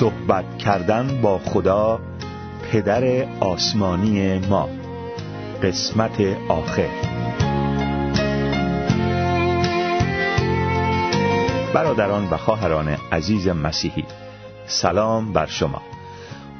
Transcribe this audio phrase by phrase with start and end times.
[0.00, 2.00] صحبت کردن با خدا
[2.62, 4.68] پدر آسمانی ما.
[5.62, 6.88] قسمت آخر.
[11.74, 14.04] برادران و خواهران عزیز مسیحی
[14.66, 15.82] سلام بر شما.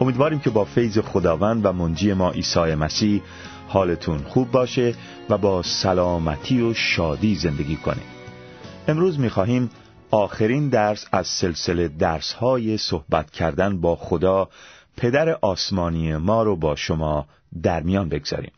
[0.00, 3.23] امیدواریم که با فیض خداوند و منجی ما عیسی مسیح
[3.68, 4.95] حالتون خوب باشه
[5.30, 8.16] و با سلامتی و شادی زندگی کنید
[8.88, 9.70] امروز می‌خواهیم
[10.10, 14.49] آخرین درس از سلسله درس های صحبت کردن با خدا
[14.96, 17.26] پدر آسمانی ما رو با شما
[17.62, 18.52] در میان بگذاریم.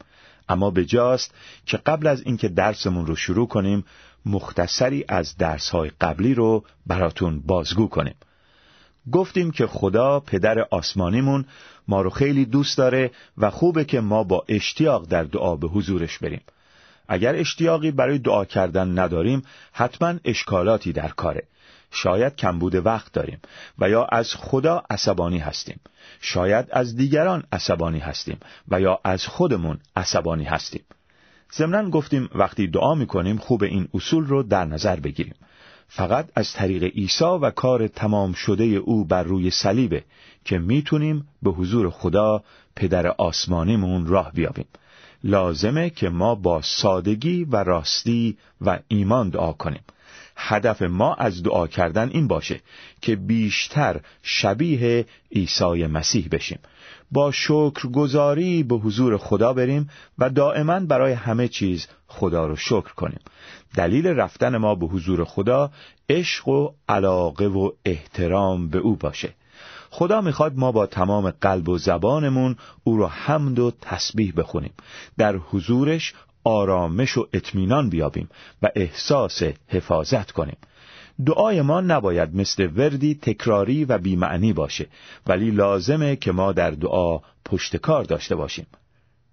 [0.48, 1.34] اما به جاست
[1.66, 3.84] که قبل از اینکه درسمون رو شروع کنیم
[4.26, 8.14] مختصری از درس های قبلی رو براتون بازگو کنیم.
[9.12, 11.44] گفتیم که خدا پدر آسمانیمون
[11.88, 16.18] ما رو خیلی دوست داره و خوبه که ما با اشتیاق در دعا به حضورش
[16.18, 16.40] بریم.
[17.08, 19.42] اگر اشتیاقی برای دعا کردن نداریم
[19.72, 21.42] حتما اشکالاتی در کاره.
[21.90, 23.40] شاید کمبود وقت داریم
[23.78, 25.80] و یا از خدا عصبانی هستیم.
[26.20, 30.82] شاید از دیگران عصبانی هستیم و یا از خودمون عصبانی هستیم.
[31.54, 35.34] ضمنا گفتیم وقتی دعا می‌کنیم خوب این اصول رو در نظر بگیریم.
[35.88, 40.04] فقط از طریق عیسی و کار تمام شده او بر روی صلیبه
[40.44, 42.42] که می‌تونیم به حضور خدا
[42.76, 44.66] پدر آسمانیمون راه بیابیم.
[45.24, 49.82] لازمه که ما با سادگی و راستی و ایمان دعا کنیم.
[50.36, 52.60] هدف ما از دعا کردن این باشه
[53.00, 56.58] که بیشتر شبیه عیسی مسیح بشیم.
[57.10, 63.20] با شکرگزاری به حضور خدا بریم و دائما برای همه چیز خدا رو شکر کنیم.
[63.76, 65.70] دلیل رفتن ما به حضور خدا
[66.08, 69.34] عشق و علاقه و احترام به او باشه.
[69.90, 74.72] خدا می‌خواد ما با تمام قلب و زبانمون او را حمد و تسبیح بخونیم.
[75.18, 78.28] در حضورش آرامش و اطمینان بیابیم
[78.62, 80.56] و احساس حفاظت کنیم.
[81.26, 84.86] دعای ما نباید مثل وردی تکراری و بیمعنی باشه
[85.26, 88.66] ولی لازمه که ما در دعا پشتکار داشته باشیم.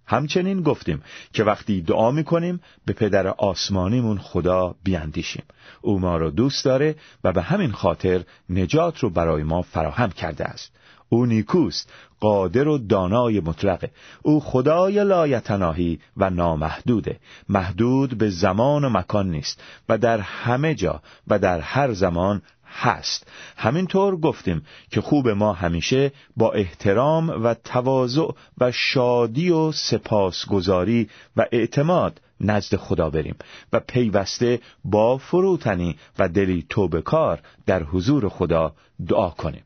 [0.08, 5.44] همچنین گفتیم که وقتی دعا می‌کنیم به پدر آسمانیمون خدا بیاندیشیم
[5.82, 10.46] او ما را دوست داره و به همین خاطر نجات رو برای ما فراهم کرده
[10.46, 10.72] است.
[11.10, 17.20] او نیکوست قادر و دانای مطلقه او خدای لایتناهی و نامحدوده.
[17.50, 22.42] محدود به زمان و مکان نیست و در همه جا و در هر زمان
[22.76, 23.28] هست.
[23.58, 28.28] همینطور گفتیم که خوب ما همیشه با احترام و تواضع
[28.58, 33.36] و شادی و سپاسگزاری و اعتماد نزد خدا بریم
[33.74, 38.74] و پیوسته با فروتنی و دلی توبکار در حضور خدا
[39.08, 39.64] دعا کنیم.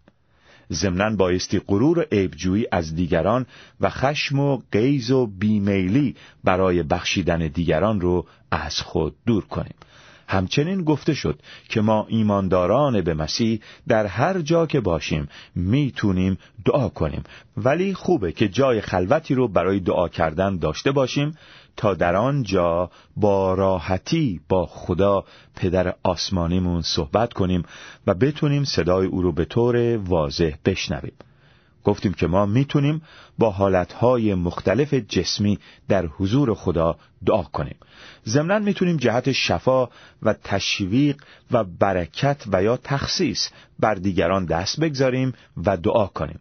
[0.74, 3.46] ضمنا بایستی غرور و عیبجویی از دیگران
[3.81, 9.75] و خشم و قیز و بیمیلی برای بخشیدن دیگران رو از خود دور کنیم.
[10.30, 16.90] همچنین گفته شد که ما ایمانداران به مسیح در هر جا که باشیم می‌تونیم دعا
[16.90, 17.24] کنیم.
[17.58, 21.38] ولی خوبه که جای خلوتی رو برای دعا کردن داشته باشیم
[21.78, 25.24] تا در آنجا با راحتی با خدا
[25.56, 27.64] پدر آسمانیمون صحبت کنیم
[28.08, 31.14] و بتونیم صدای او رو به طور واضح بشنویم.
[31.84, 33.02] گفتیم که ما می‌تونیم
[33.38, 37.76] با حالتهای مختلف جسمی در حضور خدا دعا کنیم.
[38.28, 39.90] ضمنا می‌تونیم جهت شفا
[40.24, 45.34] و تشویق و برکت و یا تخصیص بر دیگران دست بگذاریم
[45.66, 46.40] و دعا کنیم.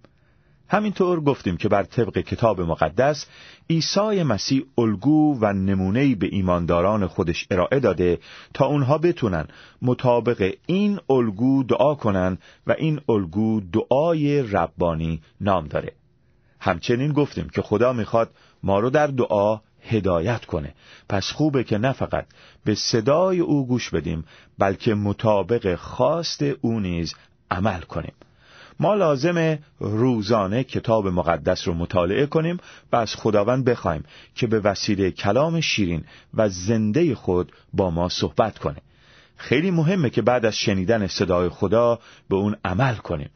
[0.71, 3.27] همینطور گفتیم که بر طبق کتاب مقدس
[3.71, 8.19] عیسی مسیح الگو و نمونه‌ای به ایمانداران خودش ارائه داده
[8.55, 9.49] تا اونها بتونن
[9.83, 15.93] مطابق این الگو دعا کنن و این الگو دعای ربانی نام داره.
[16.61, 18.31] همچنین گفتیم که خدا می‌خواد
[18.63, 20.75] ما رو در دعا هدایت کنه.
[21.09, 22.27] پس خوبه که نه فقط
[22.65, 24.25] به صدای او گوش بدیم
[24.59, 27.15] بلکه مطابق خواست او نیز
[27.51, 28.13] عمل کنیم.
[28.81, 32.57] ما لازم روزانه کتاب مقدس رو مطالعه کنیم
[32.93, 34.05] و از خداوند بخوایم
[34.35, 36.05] که به وسیله کلام شیرین
[36.35, 38.77] و زنده خود با ما صحبت کنه.
[39.37, 41.99] خیلی مهمه که بعد از شنیدن صدای خدا
[42.29, 43.31] به اون عمل کنیم.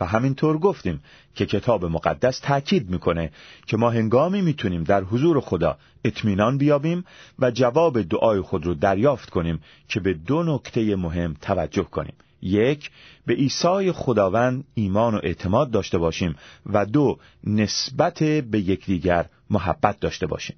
[0.00, 1.00] و همینطور گفتیم
[1.34, 3.30] که کتاب مقدس تأکید می‌کنه
[3.66, 7.04] که ما هنگامی می‌تونیم در حضور خدا اطمینان بیابیم
[7.38, 12.14] و جواب دعای خود رو دریافت کنیم که به دو نکته مهم توجه کنیم.
[12.44, 12.90] یک
[13.26, 16.36] به عیسی خداوند ایمان و اعتماد داشته باشیم
[16.66, 20.56] و دو نسبت به یکدیگر محبت داشته باشیم.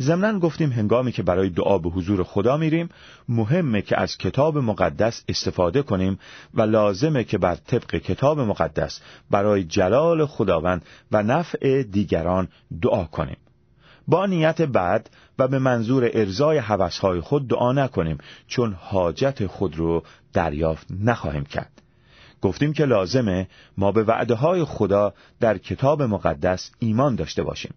[0.00, 2.88] ضمنا گفتیم هنگامی که برای دعا به حضور خدا میریم
[3.28, 6.18] مهمه که از کتاب مقدس استفاده کنیم
[6.54, 9.00] و لازمه که بر طبق کتاب مقدس
[9.30, 12.48] برای جلال خداوند و نفع دیگران
[12.82, 13.36] دعا کنیم.
[14.08, 20.02] با نیت بعد و به منظور ارزای حوثهای خود دعا نکنیم چون حاجت خود رو
[20.32, 21.82] دریافت نخواهیم کرد.
[22.42, 27.74] گفتیم که لازمه ما به وعده های خدا در کتاب مقدس ایمان داشته باشیم.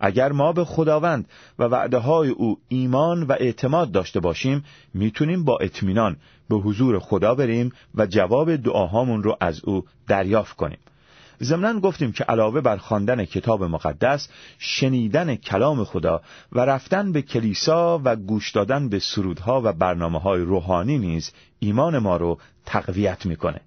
[0.00, 4.64] اگر ما به خداوند و وعده های او ایمان و اعتماد داشته باشیم
[4.94, 6.16] می‌تونیم با اطمینان
[6.48, 10.78] به حضور خدا بریم و جواب دعاهامون رو از او دریافت کنیم.
[11.44, 14.28] ضمنا گفتیم که علاوه بر خواندن کتاب مقدس
[14.58, 16.22] شنیدن کلام خدا
[16.52, 21.98] و رفتن به کلیسا و گوش دادن به سرودها و برنامه های روحانی نیز ایمان
[21.98, 23.60] ما رو تقویت می‌کنه.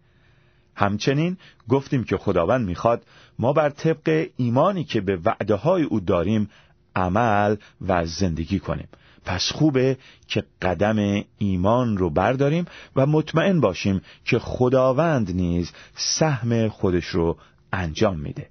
[0.76, 1.38] همچنین
[1.70, 3.04] گفتیم که خداوند می‌خواد
[3.40, 6.50] ما بر طبق ایمانی که به وعده های او داریم
[6.96, 7.56] عمل
[7.88, 8.88] و زندگی کنیم.
[9.26, 17.06] پس خوبه که قدم ایمان رو برداریم و مطمئن باشیم که خداوند نیز سهم خودش
[17.06, 17.38] رو
[17.74, 18.50] انجام میده.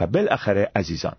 [0.00, 1.16] و بالاخره عزیزان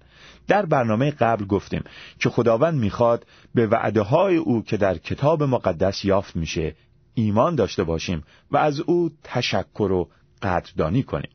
[0.47, 1.83] در برنامه قبل گفتیم
[2.19, 3.25] که خداوند می‌خواد
[3.55, 6.75] به وعده های او که در کتاب مقدس یافت میشه
[7.13, 10.09] ایمان داشته باشیم و از او تشکر و
[10.41, 11.31] قدردانی کنیم.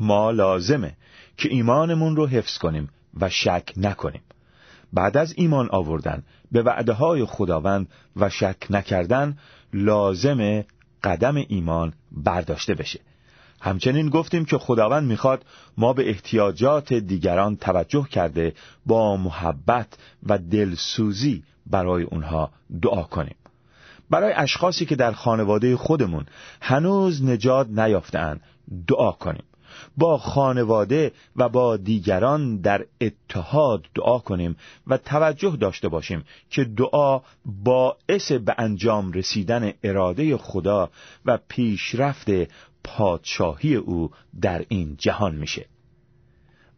[0.00, 0.96] ما لازمه
[1.36, 2.88] که ایمانمون رو حفظ کنیم
[3.20, 4.22] و شک نکنیم.
[4.92, 6.22] بعد از ایمان آوردن
[6.52, 9.38] به وعده های خداوند و شک نکردن
[9.72, 10.66] لازمه
[11.04, 13.00] قدم ایمان برداشته بشه.
[13.64, 15.44] همچنین گفتیم که خداوند می‌خواد
[15.76, 18.54] ما به احتیاجات دیگران توجه کرده
[18.86, 19.88] با محبت
[20.26, 22.50] و دلسوزی برای اونها
[22.82, 23.36] دعا کنیم.
[24.10, 26.26] برای اشخاصی که در خانواده خودمون
[26.60, 28.40] هنوز نجات نیافتند
[28.88, 29.44] دعا کنیم.
[29.96, 34.56] با خانواده و با دیگران در اتحاد دعا کنیم
[34.86, 40.90] و توجه داشته باشیم که دعا باعث به انجام رسیدن اراده خدا
[41.24, 42.28] و پیشرفت
[42.84, 44.10] پادشاهی او
[44.40, 45.66] در این جهان میشه.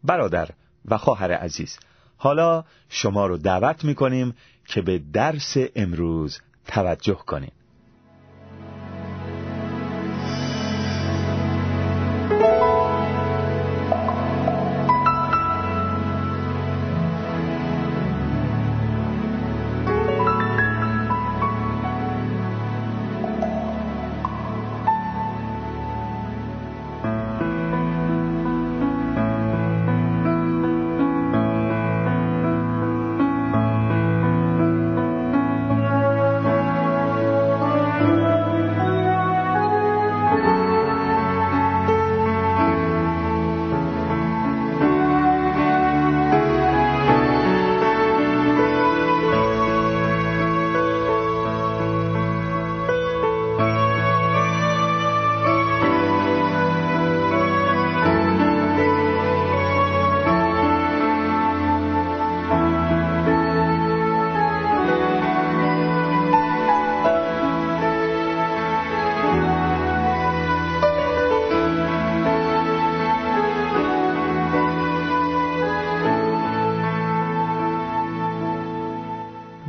[0.03, 0.49] برادر
[0.85, 1.79] و خواهر عزیز
[2.17, 7.51] حالا شما رو دعوت می‌کنیم که به درس امروز توجه کنیم.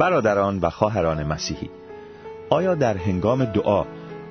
[0.08, 1.70] برادران و خواهران مسیحی
[2.50, 3.84] آیا در هنگام دعا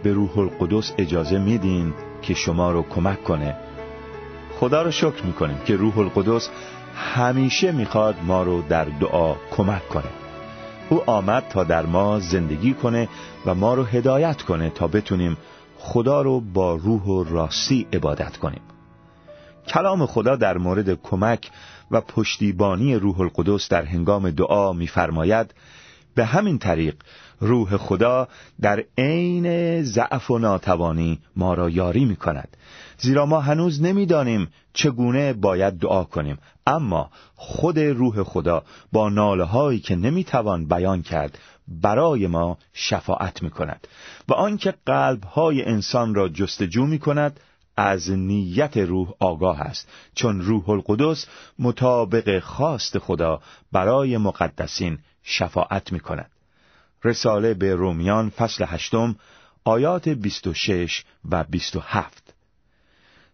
[0.03, 3.55] به روح القدس اجازه میدین که شما رو کمک کنه؟
[4.59, 6.49] خدا رو شکر می‌کنیم که روح القدس
[6.95, 10.09] همیشه می‌خواد ما رو در دعا کمک کنه.
[10.89, 13.09] او آمد تا در ما زندگی کنه
[13.45, 15.37] و ما رو هدایت کنه تا بتونیم
[15.79, 18.61] خدا رو با روح و راستی عبادت کنیم.
[19.67, 21.49] کلام خدا در مورد کمک
[21.91, 25.53] و پشتیبانی روح القدس در هنگام دعا می‌فرماید
[26.15, 26.95] به همین طریق
[27.39, 28.27] روح خدا
[28.61, 32.57] در عین ضعف و ناتوانی ما را یاری می کند
[32.97, 36.37] زیرا ما هنوز نمی‌دانیم چگونه باید دعا کنیم.
[36.67, 43.49] اما خود روح خدا با ناله هایی که نمی‌توان بیان کرد برای ما شفاعت می
[43.49, 43.87] کند
[44.27, 47.39] و آنکه قلب های انسان را جستجو می کند
[47.77, 51.27] از نیت روح آگاه است چون روح القدس
[51.59, 53.41] مطابق خواست خدا
[53.71, 56.31] برای مقدسین شفاعت می کند
[57.03, 59.15] رساله به رومیان فصل هشتم
[59.63, 62.33] آیات 26 و 27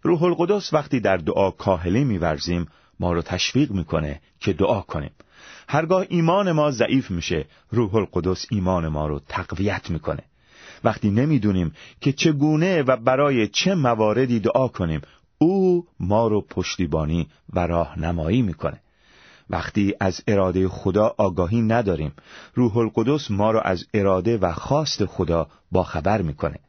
[0.01, 2.67] روح القدس وقتی در دعا کاهلی میورزیم
[2.99, 5.11] ما رو تشویق می‌کنه که دعا کنیم.
[5.69, 10.23] هرگاه ایمان ما ضعیف میشه روح القدس ایمان ما رو تقویت می‌کنه.
[10.83, 11.71] وقتی نمی‌دونیم
[12.01, 15.01] که چگونه و برای چه مواردی دعا کنیم
[15.37, 18.79] او ما رو پشتیبانی و راهنمایی می‌کنه.
[19.49, 22.11] وقتی از اراده خدا آگاهی نداریم
[22.53, 26.59] روح القدس ما را از اراده و خواست خدا باخبر می‌کنه.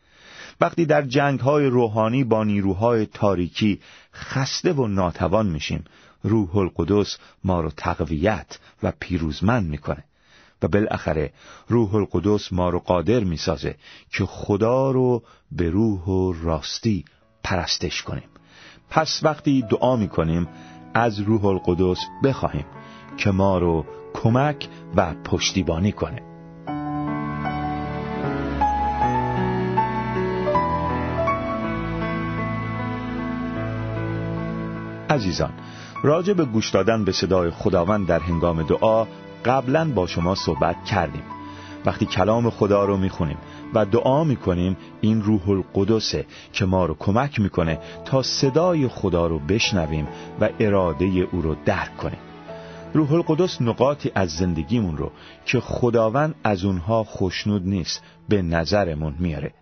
[0.60, 3.80] وقتی در جنگ های روحانی با نیروهای تاریکی
[4.14, 5.84] خسته و ناتوان میشیم
[6.22, 10.04] روح القدس ما رو تقویت و پیروزمند می‌کنه.
[10.64, 11.32] و بالاخره
[11.68, 13.74] روح القدس ما رو قادر می‌سازه
[14.10, 17.04] که خدا رو به روح و راستی
[17.44, 18.28] پرستش کنیم.
[18.90, 20.48] پس وقتی دعا می‌کنیم
[20.94, 22.66] از روح القدس بخواهیم
[23.16, 26.22] که ما رو کمک و پشتیبانی کنه.
[35.10, 35.52] عزیزان
[36.02, 39.06] راجع به گوش دادن به صدای خداوند در هنگام دعا
[39.44, 41.22] قبلا با شما صحبت کردیم.
[41.86, 43.36] وقتی کلام خدا رو می‌خونیم
[43.74, 49.38] و دعا می‌کنیم این روح القدسه که ما رو کمک می‌کنه تا صدای خدا رو
[49.38, 50.08] بشنویم
[50.40, 52.18] و اراده او رو درک کنیم.
[52.94, 55.10] روح القدس نقاطی از زندگیمون رو
[55.46, 59.52] که خداوند از اونها خوشنود نیست به نظرمون میاره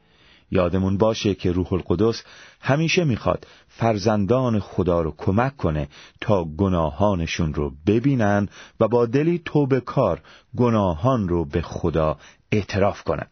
[0.53, 2.23] یادمون باشه که روح القدس
[2.61, 5.89] همیشه می‌خواد فرزندان خدا رو کمک کنه
[6.21, 8.49] تا گناهانشون رو ببینن
[8.81, 10.21] و با دلی توبه کار
[10.57, 12.19] گناهان رو به خدا
[12.53, 13.27] اعتراف کنن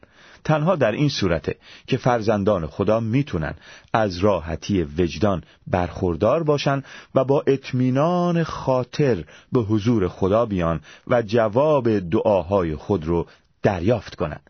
[0.45, 3.55] تنها در این صورته که فرزندان خدا می‌تونن
[3.93, 6.83] از راحتی وجدان برخوردار باشن
[7.15, 13.27] و با اطمینان خاطر به حضور خدا بیان و جواب دعاهای خود رو
[13.63, 14.50] دریافت کنند.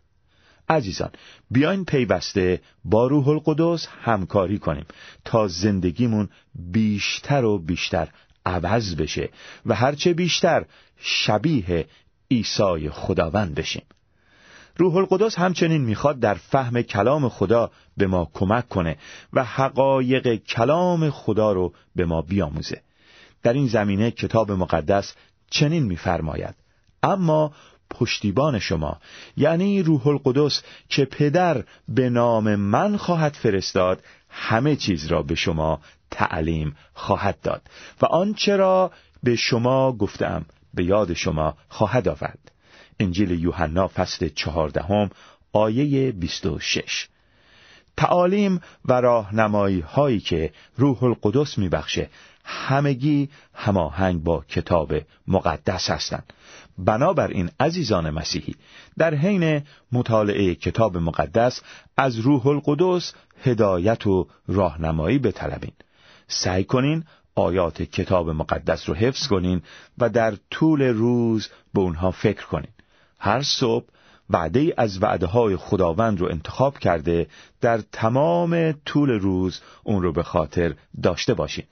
[0.70, 1.10] عزیزان
[1.50, 4.86] بیاین پیوسته با روح القدس همکاری کنیم
[5.24, 8.08] تا زندگیمون بیشتر و بیشتر
[8.46, 9.28] عوض بشه
[9.66, 10.64] و هرچه بیشتر
[10.98, 11.86] شبیه
[12.30, 13.82] عیسی خداوند بشیم.
[14.76, 18.96] روح القدس همچنین می‌خواد در فهم کلام خدا به ما کمک کنه
[19.32, 22.82] و حقایق کلام خدا رو به ما بیاموزه.
[23.42, 25.14] در این زمینه کتاب مقدس
[25.50, 26.54] چنین میفرماید.
[27.02, 27.52] اما
[27.90, 29.00] پشتیبان شما
[29.36, 35.80] یعنی روح القدس که پدر به نام من خواهد فرستاد همه چیز را به شما
[36.10, 37.62] تعلیم خواهد داد
[38.02, 38.90] و آنچه را
[39.22, 40.44] به شما گفتم
[40.74, 42.52] به یاد شما خواهد آورد.
[43.00, 45.10] انجیل یوحنا فصل چهاردهم
[45.52, 47.08] آیه 26
[47.96, 52.10] تعالیم و راهنمایی هایی که روح القدس میبخشه
[52.44, 54.94] همگی هماهنگ با کتاب
[55.28, 56.32] مقدس هستند.
[56.78, 58.54] بنابراین عزیزان مسیحی
[58.98, 61.60] در حین مطالعه کتاب مقدس
[61.96, 65.72] از روح القدس هدایت و راهنمایی بطلبین.
[66.28, 67.04] سعی کنین
[67.34, 69.62] آیات کتاب مقدس رو حفظ کنین
[69.98, 72.70] و در طول روز به اونها فکر کنین.
[73.18, 73.84] هر صبح
[74.30, 77.26] وعده از وعده های خداوند رو انتخاب کرده
[77.60, 81.64] در تمام طول روز اون رو به خاطر داشته باشین.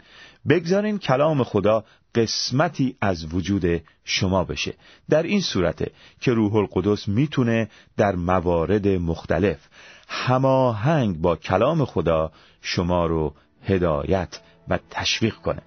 [0.49, 4.75] بگذارین کلام خدا قسمتی از وجود شما بشه.
[5.11, 5.90] در این صورته
[6.21, 9.59] که روح القدس می‌تونه در موارد مختلف
[10.09, 15.62] هماهنگ با کلام خدا شما رو هدایت و تشویق کنه.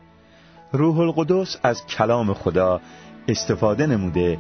[0.72, 2.82] روح القدس از کلام خدا
[3.28, 4.38] استفاده نموده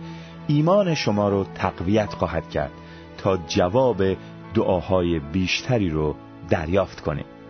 [0.48, 2.72] ایمان شما رو تقویت خواهد کرد
[3.18, 4.04] تا جواب
[4.54, 6.16] دعاهای بیشتری رو
[6.50, 7.41] دریافت کنید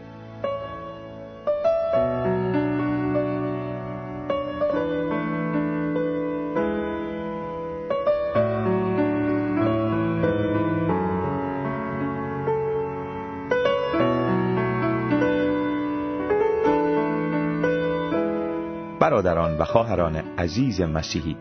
[19.22, 21.38] برادران و خواهران عزیز مسیحی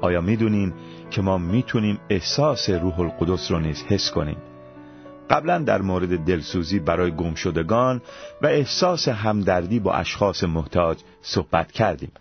[0.00, 0.74] آیا می‌دونین
[1.10, 4.36] که ما می‌تونیم احساس روح القدس رو نیز حس کنیم؟
[5.30, 8.02] قبلا در مورد دلسوزی برای گمشدگان
[8.42, 12.12] و احساس همدردی با اشخاص محتاج صحبت کردیم.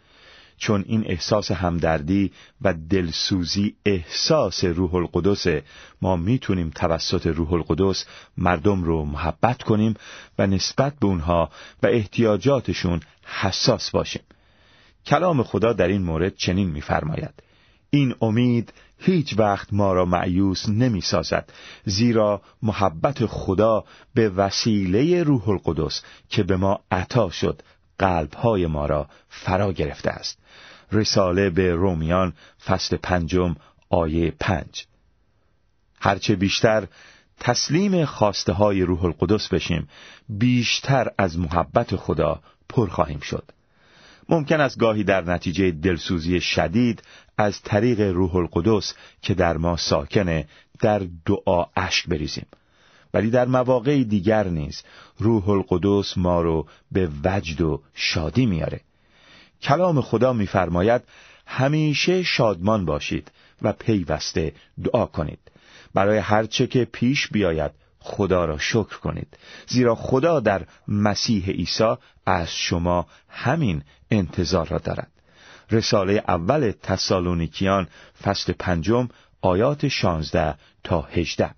[0.57, 5.47] چون این احساس همدردی و دلسوزی احساس روح القدس
[6.01, 8.05] ما می‌تونیم توسط روح القدس
[8.37, 9.93] مردم رو محبت کنیم
[10.39, 11.49] و نسبت به اونها
[11.83, 12.99] و احتیاجاتشون
[13.41, 14.21] حساس باشیم.
[15.05, 17.33] کلام خدا در این مورد چنین می‌فرماید.
[17.89, 21.53] این امید هیچ وقت ما را معیوس نمی سازد
[21.85, 23.83] زیرا محبت خدا
[24.13, 27.61] به وسیله روح القدس که به ما عطا شد
[27.99, 30.39] قلبهای ما را فرا گرفته است.
[30.91, 32.33] رساله به رومیان
[32.65, 33.55] فصل پنجم
[33.89, 34.85] آیه پنج.
[35.99, 36.87] هرچه بیشتر
[37.39, 39.87] تسلیم خواسته های روح القدس بشیم
[40.29, 43.51] بیشتر از محبت خدا پر خواهیم شد.
[44.29, 47.03] ممکن است گاهی در نتیجه دلسوزی شدید
[47.37, 50.47] از طریق روح القدس که در ما ساکنه
[50.79, 52.45] در دعا اشک بریزیم.
[53.13, 54.83] ولی در مواقع دیگر نیز
[55.19, 58.81] روح القدس ما رو به وجد و شادی میاره.
[59.61, 61.01] کلام خدا میفرماید
[61.45, 64.53] همیشه شادمان باشید و پیوسته
[64.83, 65.39] دعا کنید.
[65.93, 67.71] برای هرچه که پیش بیاید
[68.05, 69.37] خدا را شکر کنید.
[69.67, 71.95] زیرا خدا در مسیح عیسی
[72.25, 75.11] از شما همین انتظار را دارد.
[75.71, 77.87] رساله اول تسالونیکیان
[78.23, 79.09] فصل پنجم
[79.41, 81.49] آیات 16 تا 18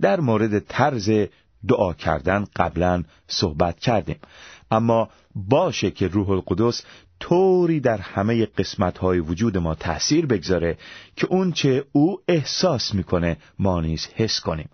[0.00, 1.10] در مورد طرز
[1.68, 4.18] دعا کردن قبلا صحبت کردیم.
[4.70, 6.82] اما باشه که روح القدس
[7.20, 10.78] طوری در همه قسمت های وجود ما تأثیر بگذاره
[11.16, 14.68] که اون چه او احساس می‌کنه ما نیز حس کنیم.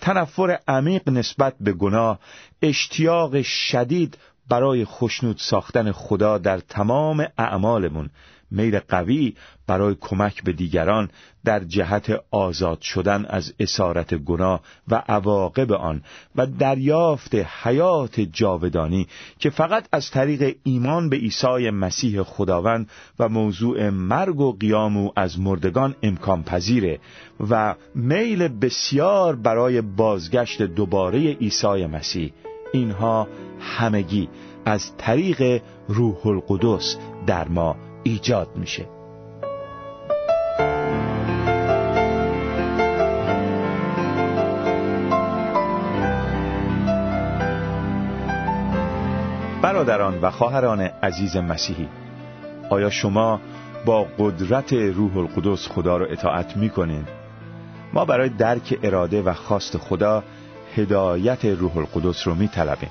[0.00, 2.18] تنفر عمیق نسبت به گناه
[2.62, 8.10] اشتیاق شدید برای خشنود ساختن خدا در تمام اعمالمون.
[8.50, 9.34] میل قوی
[9.66, 11.08] برای کمک به دیگران
[11.44, 16.02] در جهت آزاد شدن از اسارت گناه و عواقب آن
[16.36, 19.06] و دریافت حیات جاودانی
[19.38, 25.12] که فقط از طریق ایمان به عیسی مسیح خداوند و موضوع مرگ و قیام او
[25.16, 27.00] از مردگان امکان پذیره
[27.50, 32.32] و میل بسیار برای بازگشت دوباره عیسی مسیح.
[32.72, 33.28] اینها
[33.60, 34.28] همگی
[34.64, 38.86] از طریق روح القدس در ما ایجاد میشه
[49.62, 51.88] برادران و خواهران عزیز مسیحی
[52.70, 53.40] آیا شما
[53.86, 57.04] با قدرت روح القدس خدا رو اطاعت می‌کنین؟
[57.92, 60.24] ما برای درک اراده و خواست خدا
[60.76, 62.90] هدایت روح القدس رو میطلبیم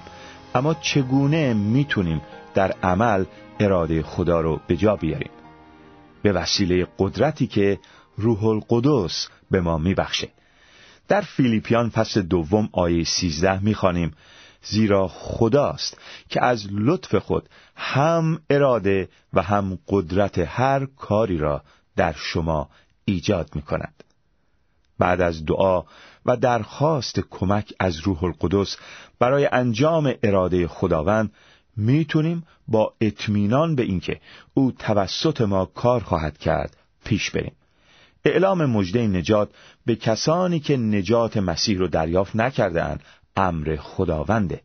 [0.55, 2.21] اما چگونه می‌تونیم
[2.57, 3.25] در عمل
[3.59, 5.29] اراده خدا رو به جا بیاریم.
[6.21, 7.79] به وسیله قدرتی که
[8.17, 10.29] روح القدس به ما میبخشه.
[11.07, 14.13] در فیلیپیان فصل دوم آیه سیزده می‌خوانیم.
[14.63, 15.97] زیرا خداست
[16.29, 21.63] که از لطف خود هم اراده و هم قدرت هر کاری را
[21.95, 22.69] در شما
[23.05, 24.03] ایجاد می کند.
[24.99, 25.83] بعد از دعا
[26.25, 28.77] و درخواست کمک از روح القدس
[29.19, 31.31] برای انجام اراده خداوند
[31.77, 34.19] می‌تونیم با اطمینان به اینکه
[34.53, 37.53] او توسط ما کار خواهد کرد پیش بریم.
[38.25, 39.49] اعلام مژده نجات
[39.85, 43.03] به کسانی که نجات مسیح رو دریافت نکرده اند
[43.35, 44.61] امر خداونده.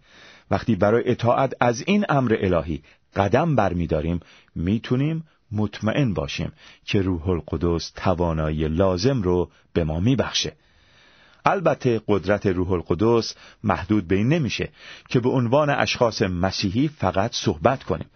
[0.51, 2.83] وقتی برای اطاعت از این امر الهی
[3.17, 4.21] قدم برمیداریم
[4.55, 6.53] می‌تونیم مطمئن باشیم
[6.85, 10.57] که روح القدس توانایی لازم رو به ما میبخشه.
[11.45, 14.69] البته قدرت روح القدس محدود به این نمیشه
[15.09, 18.11] که به عنوان اشخاص مسیحی فقط صحبت کنیم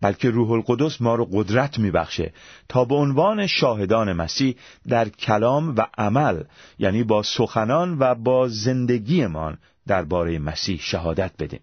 [0.00, 2.32] بلکه روح القدس ما رو قدرت میبخشه
[2.68, 4.56] تا به عنوان شاهدان مسیح
[4.88, 6.42] در کلام و عمل
[6.78, 11.60] یعنی با سخنان و با زندگیمان درباره مسیح شهادت بدیم.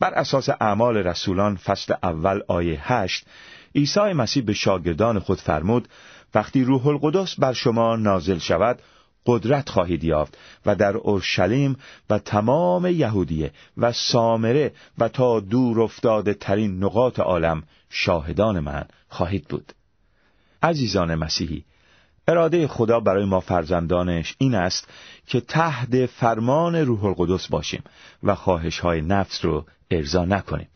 [0.00, 3.26] بر اساس اعمال رسولان فصل اول آیه هشت
[3.74, 5.88] عیسی مسیح به شاگردان خود فرمود
[6.34, 8.82] وقتی روح القدس بر شما نازل شود
[9.26, 11.76] قدرت خواهید یافت و در اورشلیم
[12.10, 19.48] و تمام یهودیه و سامره و تا دور افتاده ترین نقاط عالم شاهدان من خواهید
[19.48, 19.72] بود.
[20.62, 21.64] عزیزان مسیحی
[22.28, 24.88] اراده خدا برای ما فرزندانش این است
[25.26, 27.82] که تحت فرمان روح القدس باشیم
[28.22, 30.68] و خواهش های نفس رو ارضا نکنیم.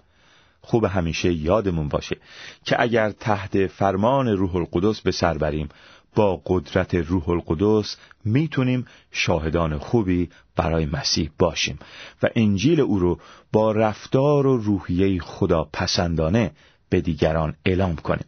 [0.60, 2.16] خوب همیشه یادمون باشه
[2.64, 5.68] که اگر تحت فرمان روح القدس به سر بریم
[6.14, 11.78] با قدرت روح القدس می‌تونیم شاهدان خوبی برای مسیح باشیم
[12.22, 13.20] و انجیل او رو
[13.52, 16.50] با رفتار و روحیه خدا پسندانه
[16.88, 18.26] به دیگران اعلام کنیم.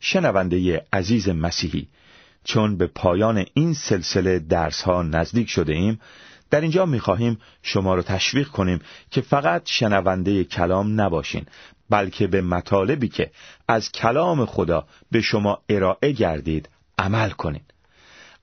[0.00, 1.88] شنونده عزیز مسیحی
[2.44, 6.00] چون به پایان این سلسله درس ها نزدیک شده ایم
[6.50, 11.46] در اینجا می‌خواهیم شما را تشویق کنیم که فقط شنونده کلام نباشین
[11.90, 13.30] بلکه به مطالبی که
[13.68, 17.74] از کلام خدا به شما ارائه گردید عمل کنید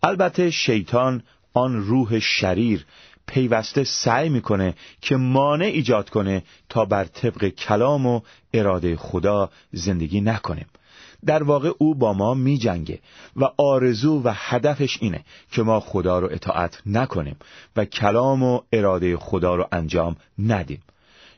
[0.03, 2.85] البته شیطان آن روح شریر
[3.27, 8.21] پیوسته سعی می‌کنه که مانع ایجاد کنه تا بر طبق کلام و
[8.53, 10.65] اراده خدا زندگی نکنیم
[11.25, 12.99] در واقع او با ما می جنگه
[13.35, 17.35] و آرزو و هدفش اینه که ما خدا رو اطاعت نکنیم
[17.75, 20.81] و کلام و اراده خدا رو انجام ندیم.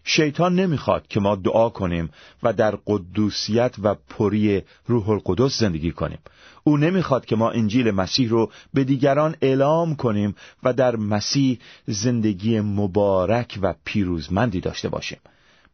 [0.03, 2.09] شیطان نمی‌خواد که ما دعا کنیم
[2.43, 6.19] و در قدوسیت و پری روح القدس زندگی کنیم.
[6.63, 12.59] او نمی‌خواد که ما انجیل مسیح رو به دیگران اعلام کنیم و در مسیح زندگی
[12.59, 15.19] مبارک و پیروزمندی داشته باشیم.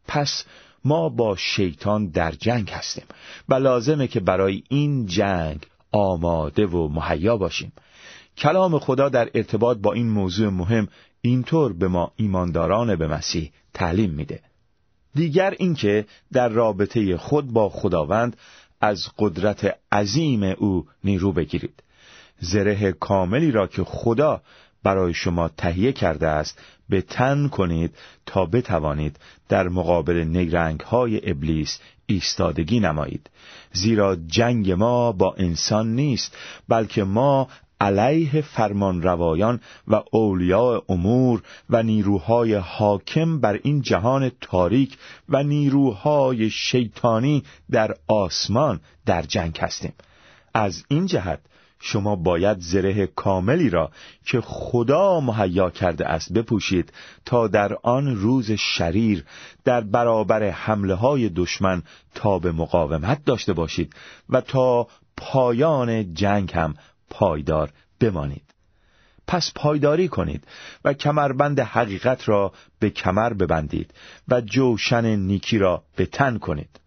[0.08, 0.44] پس
[0.84, 3.04] ما با شیطان در جنگ هستیم
[3.48, 7.72] و لازمه که برای این جنگ آماده و مهیا باشیم.
[8.36, 10.88] کلام خدا در ارتباط با این موضوع مهم
[11.20, 14.40] اینطور به ما ایمانداران به مسیح تعلیم میده.
[15.14, 18.36] دیگر اینکه در رابطه خود با خداوند
[18.80, 21.82] از قدرت عظیم او نیرو بگیرید.
[22.40, 24.42] زره کاملی را که خدا
[24.82, 29.16] برای شما تهیه کرده است به تن کنید تا بتوانید
[29.48, 33.30] در مقابل نیرنگ های ابلیس ایستادگی نمایید.
[33.72, 36.36] زیرا جنگ ما با انسان نیست
[36.68, 37.48] بلکه ما
[37.80, 46.50] علیه فرمان روایان و اولیاء امور و نیروهای حاکم بر این جهان تاریک و نیروهای
[46.50, 49.92] شیطانی در آسمان در جنگ هستیم.
[50.54, 51.40] از این جهت
[51.80, 53.90] شما باید زره کاملی را
[54.24, 56.92] که خدا مهیا کرده است بپوشید
[57.24, 59.24] تا در آن روز شریر
[59.64, 61.82] در برابر حمله های دشمن
[62.14, 63.94] تا به مقاومت داشته باشید
[64.28, 66.74] و تا پایان جنگ هم
[67.10, 68.42] پایدار بمانید.
[69.26, 70.44] پس پایداری کنید
[70.84, 73.94] و کمربند حقیقت را به کمر ببندید
[74.28, 76.80] و جوشن نیکی را به تن کنید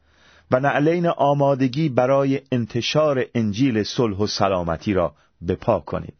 [0.51, 6.13] و نعلین آمادگی برای انتشار انجیل صلح و سلامتی را به پا کنید.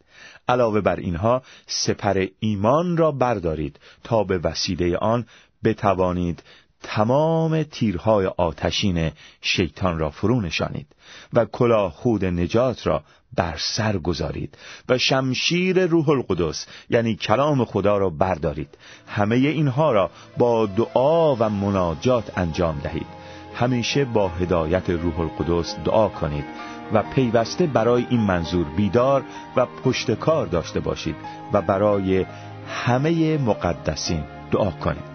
[0.48, 5.26] علاوه بر اینها سپر ایمان را بردارید تا به وسیله آن
[5.64, 6.42] بتوانید
[6.84, 10.86] تمام تیرهای آتشین شیطان را فرو نشانید
[11.32, 13.02] و کلاه خود نجات را
[13.36, 18.78] بر سر گذارید و شمشیر روح القدس یعنی کلام خدا را بردارید.
[19.06, 23.06] همه اینها را با دعا و مناجات انجام دهید.
[23.54, 26.44] همیشه با هدایت روح القدس دعا کنید
[26.92, 29.24] و پیوسته برای این منظور بیدار
[29.56, 31.16] و پشتکار داشته باشید
[31.52, 32.26] و برای
[32.68, 35.13] همه مقدسین دعا کنید.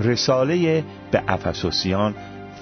[0.00, 2.14] رساله به افسوسیان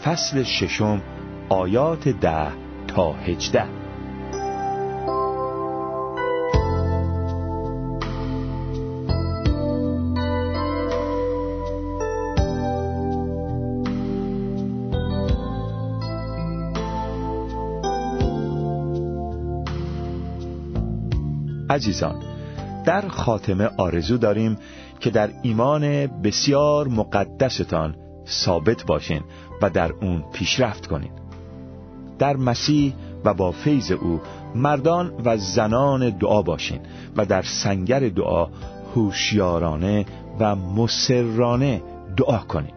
[0.05, 1.03] فصل ششم
[1.49, 2.49] آیات ده
[2.89, 3.65] تا هجده.
[21.71, 22.23] عزیزان
[22.85, 24.59] در خاتمه آرزو داریم
[25.01, 27.97] که در ایمان بسیار مقدستان
[28.29, 29.21] ثابت باشین
[29.63, 31.11] و در اون پیشرفت کنین.
[32.19, 34.21] در مسیح و با فیض او
[34.55, 36.81] مردان و زنان دعا باشین
[37.17, 38.49] و در سنگر دعا
[38.95, 40.07] هوشیارانه
[40.41, 41.83] و مسررانه
[42.17, 42.73] دعا کنین.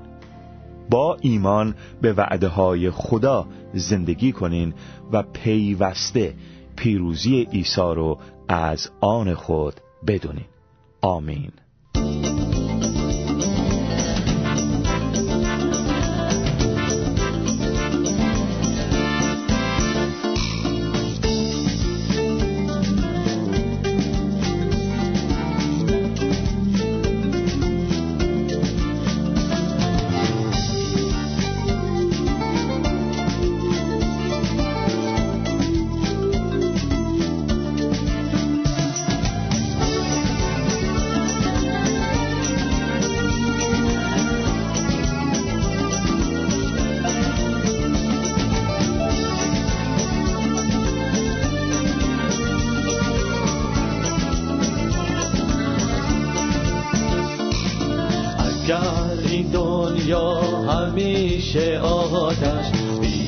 [0.90, 4.74] با ایمان به وعده های خدا زندگی کنین
[5.12, 6.34] و پیوسته
[6.76, 9.74] پیروزی عیسی رو از آن خود
[10.08, 10.46] بدونین.
[11.02, 11.52] آمین.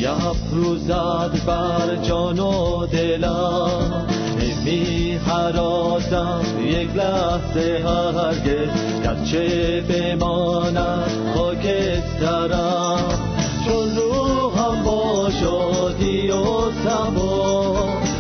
[0.02, 4.06] بیافروزد بر جان و دلم
[4.40, 8.70] نمی حراسم یک لحظه هرگز.
[9.04, 13.20] گرچه بماند خاکسترم.
[13.66, 17.76] چون روحم با شادی و سبا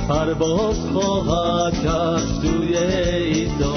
[0.09, 3.70] پرواز خواهد کرد سوی ایسا.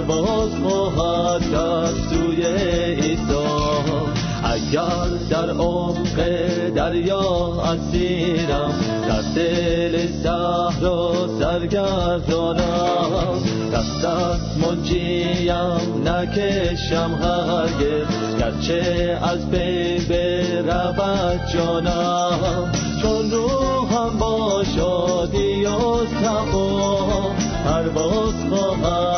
[0.00, 3.70] پرواز خواهد کرد سوی ایسا
[4.44, 6.16] اگر در عمق
[6.74, 8.74] دریا اسیرم
[9.08, 12.62] در دل صحرا سرگردانم.
[13.72, 15.28] دست از منجیم
[16.04, 22.72] نکشم هرگز گرچه از پی برود جانم.
[23.02, 26.96] چون روحم با شادی و تقا
[27.64, 29.09] پرواز خواهد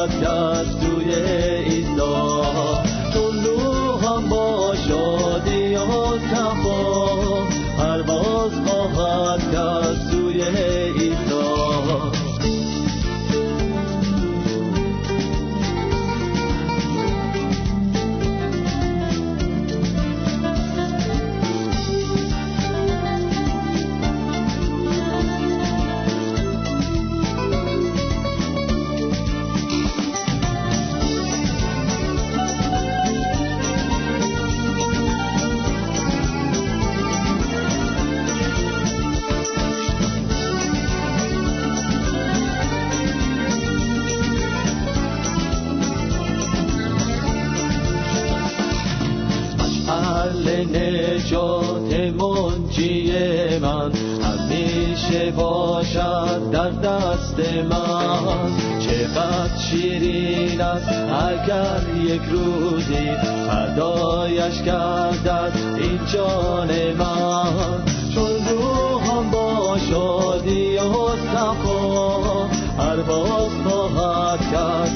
[52.72, 57.38] خوشی من؟ همیشه باشد در دست
[57.70, 58.52] من.
[58.80, 63.11] چقدر شیرین است اگر یک روزی
[63.48, 67.85] فدایش گردد این جان من.
[68.14, 72.46] چون روحم با شادی و صفا
[72.78, 74.92] پرواز خواهد کرد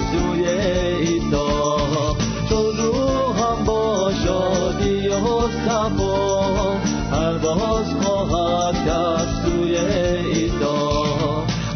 [7.46, 11.06] پرواز خواهد کرد سوی ایسا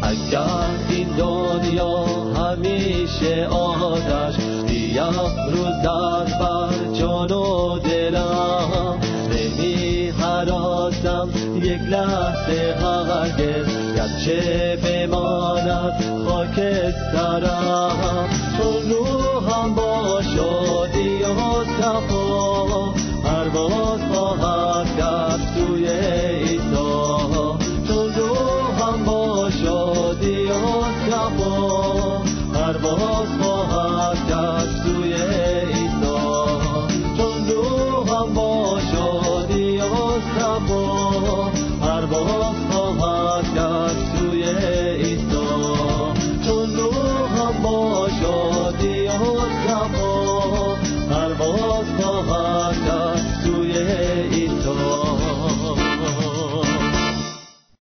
[0.01, 2.05] اگر این دنیا
[2.35, 4.35] همیشه آتش
[4.67, 18.29] بیافروزد بر جان و دلم نمی حراسم یک لحظه هرگز گرچه بماند خاکسترم.
[18.57, 21.25] چون روحم با شادی و